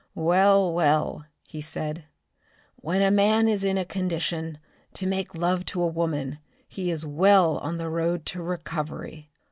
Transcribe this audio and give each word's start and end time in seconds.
"Well, 0.15 0.73
well," 0.73 1.27
he 1.43 1.61
said, 1.61 2.05
"when 2.77 3.03
a 3.03 3.11
man 3.11 3.47
is 3.47 3.63
in 3.63 3.85
condition 3.85 4.57
to 4.95 5.05
make 5.05 5.35
love 5.35 5.63
to 5.65 5.81
a 5.83 5.85
woman, 5.85 6.39
he 6.67 6.89
is 6.89 7.05
well 7.05 7.59
on 7.59 7.77
the 7.77 7.87
road 7.87 8.25
to 8.25 8.41
recovery. 8.41 9.29